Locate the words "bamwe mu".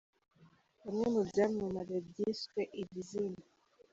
0.83-1.21